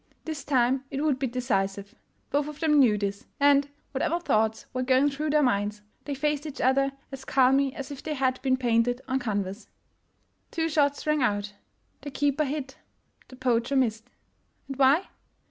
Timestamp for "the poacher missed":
13.27-14.09